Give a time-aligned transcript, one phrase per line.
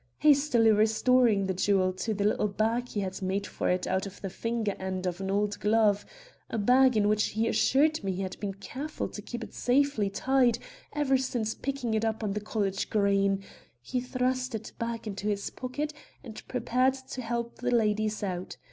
[0.17, 4.19] Hastily restoring the jewel to the little bag he had made for it out of
[4.19, 6.07] the finger end of an old glove,
[6.49, 10.09] a bag in which he assured me he had been careful to keep it safely
[10.09, 10.57] tied
[10.91, 13.43] ever since picking it up on the college green,
[13.79, 15.93] he thrust it back into his pocket
[16.23, 18.57] and prepared to help the ladies out.